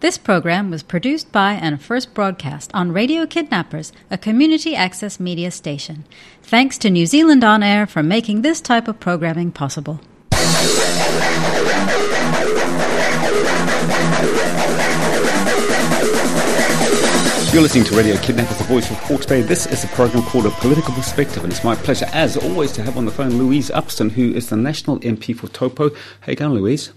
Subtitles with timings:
[0.00, 5.50] This program was produced by and first broadcast on Radio Kidnappers, a community access media
[5.50, 6.06] station.
[6.42, 10.00] Thanks to New Zealand On Air for making this type of programming possible.
[17.52, 19.42] You're listening to Radio Kidnappers, the voice of Hawke's Bay.
[19.42, 22.82] This is a program called A Political Perspective, and it's my pleasure, as always, to
[22.82, 25.90] have on the phone Louise Upston, who is the National MP for Taupo.
[26.20, 26.90] How you going, Louise?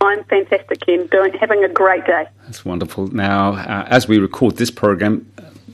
[0.00, 1.06] I'm fantastic, Ken.
[1.08, 2.26] Doing having a great day.
[2.44, 3.08] That's wonderful.
[3.08, 5.30] Now, uh, as we record this program,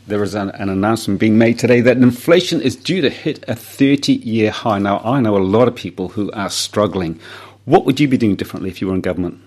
[0.07, 3.55] there is an, an, announcement being made today that inflation is due to hit a
[3.55, 4.79] 30-year high.
[4.79, 7.21] Now, I know a lot of people who are struggling.
[7.65, 9.41] What would you be doing differently if you were in government?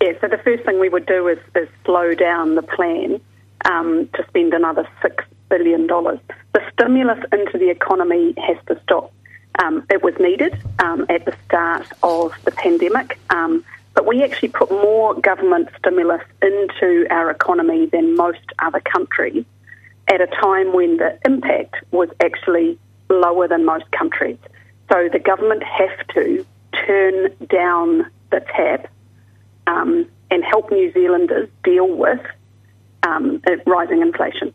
[0.00, 3.20] Yeah, so the first thing we would do is, is slow down the plan
[3.64, 5.86] um, to spend another $6 billion.
[5.86, 9.12] The stimulus into the economy has to stop.
[9.58, 13.64] Um, it was needed um, at the start of the pandemic, um,
[13.94, 19.44] but we actually put more government stimulus into our economy than most other countries
[20.08, 24.38] at a time when the impact was actually lower than most countries.
[24.90, 26.46] So the government have to
[26.86, 28.90] turn down the tap
[29.66, 32.20] um, and help New Zealanders deal with
[33.02, 34.52] um, rising inflation.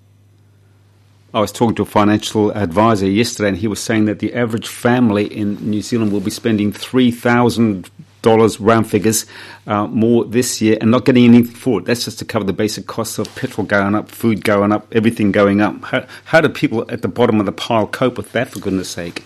[1.36, 4.70] I was talking to a financial advisor yesterday, and he was saying that the average
[4.70, 7.90] family in New Zealand will be spending three thousand
[8.22, 9.26] dollars round figures
[9.68, 11.86] uh, more this year, and not getting anything for it.
[11.86, 15.34] That's just to cover the basic costs of petrol going up, food going up, everything
[15.34, 15.84] going up.
[15.84, 18.48] How, how do people at the bottom of the pile cope with that?
[18.48, 19.22] For goodness' sake.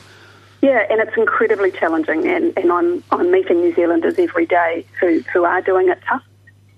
[0.64, 5.20] Yeah, and it's incredibly challenging, and, and I'm I'm meeting New Zealanders every day who,
[5.32, 6.24] who are doing it tough,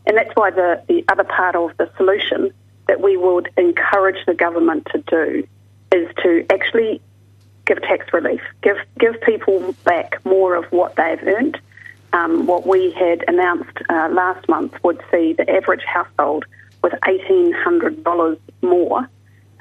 [0.05, 2.51] and that's why the, the other part of the solution
[2.92, 5.47] that we would encourage the government to do
[5.94, 7.00] is to actually
[7.66, 11.58] give tax relief, give give people back more of what they've earned.
[12.12, 16.44] Um, what we had announced uh, last month would see the average household
[16.84, 19.08] with eighteen hundred dollars more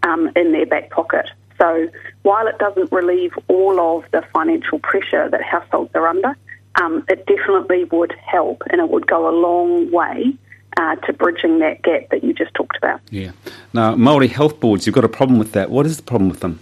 [0.03, 1.27] um, in their back pocket.
[1.56, 1.89] So
[2.23, 6.36] while it doesn't relieve all of the financial pressure that households are under,
[6.83, 10.35] um, it definitely would help, and it would go a long way
[10.77, 13.01] uh, to bridging that gap that you just talked about.
[13.11, 13.33] Yeah.
[13.73, 15.70] Now, Maori health boards, you've got a problem with that.
[15.70, 16.61] What is the problem with them?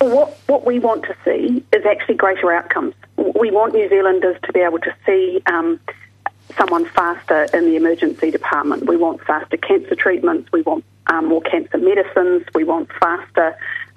[0.00, 2.94] Well, what, what we want to see is actually greater outcomes.
[3.16, 5.80] We want New Zealanders to be able to see um,
[6.56, 8.86] someone faster in the emergency department.
[8.86, 10.50] We want faster cancer treatments.
[10.52, 12.44] We want um, more cancer medicines.
[12.54, 13.56] We want faster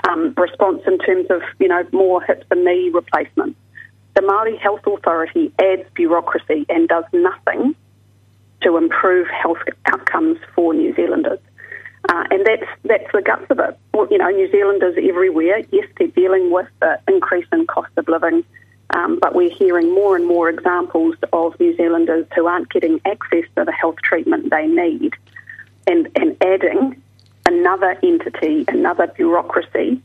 [0.10, 3.58] um, response in terms of, you know, more hips and knee replacements.
[4.16, 7.76] The Māori Health Authority adds bureaucracy and does nothing
[8.62, 11.40] to improve health outcomes for New Zealanders.
[12.10, 13.78] Uh, and that's that's the guts of it.
[13.94, 18.44] You know, New Zealanders everywhere, yes, they're dealing with the increase in cost of living,
[18.90, 23.44] um, but we're hearing more and more examples of New Zealanders who aren't getting access
[23.56, 25.14] to the health treatment they need,
[25.86, 27.02] and and adding
[27.46, 30.02] another entity, another bureaucracy,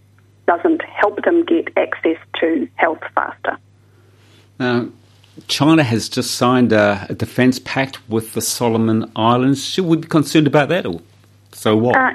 [0.46, 3.58] doesn't help them get access to health faster.
[4.58, 4.88] Now,
[5.48, 9.64] China has just signed a, a defence pact with the Solomon Islands.
[9.64, 11.00] Should we be concerned about that, or
[11.52, 11.96] so what?
[11.96, 12.12] Uh,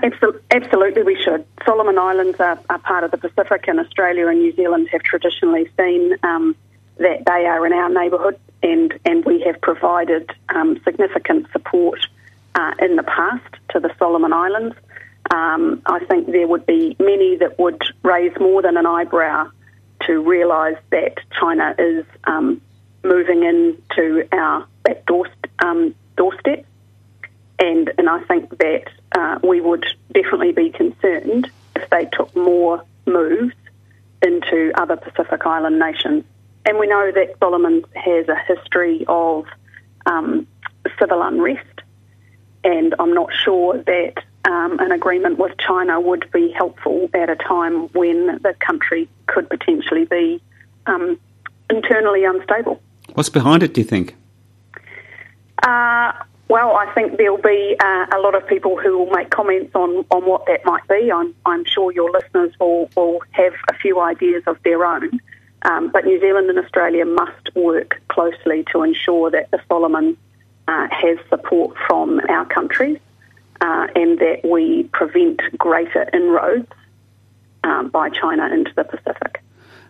[0.52, 1.46] absolutely, we should.
[1.66, 5.70] Solomon Islands are, are, part of the Pacific, and Australia and New Zealand have traditionally
[5.78, 6.56] seen um,
[6.98, 12.00] that they are in our neighbourhood, and, and we have provided um, significant support
[12.56, 14.76] uh, in the past to the Solomon Islands.
[15.34, 19.50] Um, I think there would be many that would raise more than an eyebrow
[20.08, 22.62] to realise that China is um,
[23.04, 25.28] moving into our back door,
[25.60, 26.66] um, doorstep.
[27.60, 32.84] And, and I think that uh, we would definitely be concerned if they took more
[33.06, 33.54] moves
[34.22, 36.24] into other Pacific Island nations.
[36.66, 39.46] And we know that Solomon has a history of
[40.06, 40.48] um,
[41.00, 41.82] civil unrest,
[42.64, 47.36] and I'm not sure that um, an agreement with China would be helpful at a
[47.36, 50.42] time when the country could potentially be
[50.86, 51.20] um,
[51.70, 52.82] internally unstable.
[53.14, 54.16] What's behind it, do you think?
[55.64, 56.12] Uh,
[56.48, 60.06] well, I think there'll be uh, a lot of people who will make comments on,
[60.12, 61.12] on what that might be.
[61.12, 65.22] I'm, I'm sure your listeners will, will have a few ideas of their own.
[65.64, 70.18] Um, but New Zealand and Australia must work closely to ensure that the Solomon
[70.68, 72.98] uh, has support from our countries
[73.62, 76.72] uh, and that we prevent greater inroads
[77.64, 79.41] um, by China into the Pacific.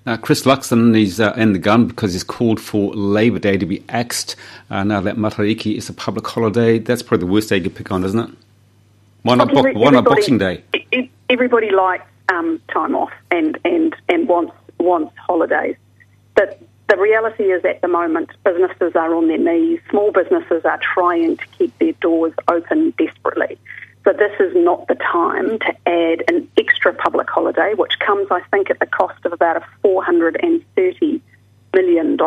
[0.06, 3.66] Now, Chris Luxon is uh, in the gun because he's called for Labor Day to
[3.68, 4.36] be axed.
[4.70, 7.76] Uh, now that Matariki is a public holiday, that's probably the worst day you could
[7.76, 8.30] pick on, isn't it?
[9.22, 10.64] Why not, bo- why not Boxing Day?
[11.30, 15.76] Everybody likes um, time off and, and, and wants wants holidays.
[16.34, 19.80] But the reality is at the moment, businesses are on their knees.
[19.92, 23.60] Small businesses are trying to keep their doors open desperately.
[24.04, 28.42] So this is not the time to add an extra public holiday, which comes, I
[28.52, 31.22] think, at the cost of about a $430
[31.74, 32.18] million.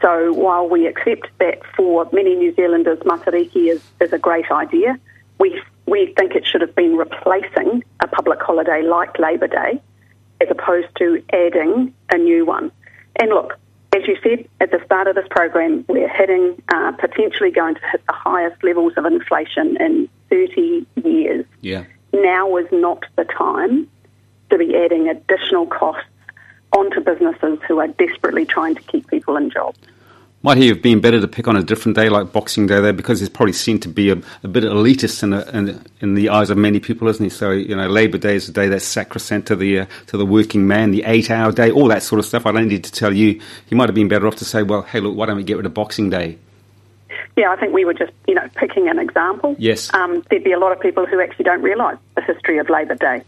[0.00, 4.98] So while we accept that for many New Zealanders, Matariki is, is a great idea,
[5.38, 9.80] we, we think it should have been replacing a public holiday like Labour Day
[10.40, 12.72] as opposed to adding a new one.
[13.16, 13.58] And look,
[13.94, 17.80] as you said at the start of this program, we're hitting, uh, potentially going to
[17.92, 21.46] hit the highest levels of inflation in 30 years.
[21.60, 21.84] Yeah.
[22.12, 23.88] Now is not the time
[24.50, 26.08] to be adding additional costs
[26.72, 29.78] onto businesses who are desperately trying to keep people in jobs.
[30.42, 32.92] Might he have been better to pick on a different day like Boxing Day there
[32.92, 36.28] because it's probably seen to be a, a bit elitist in, a, in, in, the
[36.28, 37.30] eyes of many people, isn't he?
[37.30, 40.26] So, you know, Labour Day is a day that's sacrosanct to the, uh, to the
[40.26, 42.44] working man, the eight hour day, all that sort of stuff.
[42.44, 43.40] I don't need to tell you.
[43.66, 45.56] He might have been better off to say, well, hey, look, why don't we get
[45.56, 46.36] rid of Boxing Day?
[47.36, 49.56] Yeah, I think we were just, you know, picking an example.
[49.58, 49.92] Yes.
[49.92, 52.94] Um, there'd be a lot of people who actually don't realise the history of Labour
[52.94, 53.22] Day.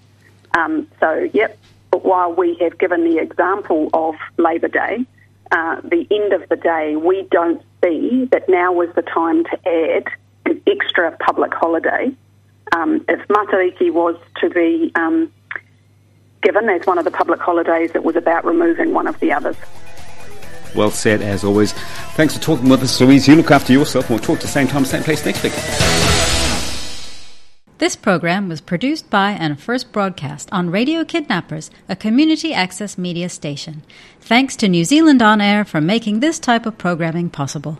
[0.57, 1.59] Um, so, yep,
[1.91, 5.05] but while we have given the example of Labour Day,
[5.51, 9.69] uh, the end of the day, we don't see that now was the time to
[9.69, 10.05] add
[10.45, 12.15] an extra public holiday.
[12.73, 15.33] Um, if Matariki was to be um,
[16.43, 19.57] given as one of the public holidays, it was about removing one of the others.
[20.77, 21.73] Well said, as always.
[22.15, 23.27] Thanks for talking with us, Louise.
[23.27, 25.55] You look after yourself, and we'll talk to the same time, same place next week.
[27.79, 33.29] This program was produced by and first broadcast on Radio Kidnappers, a community access media
[33.29, 33.83] station.
[34.19, 37.79] Thanks to New Zealand On Air for making this type of programming possible.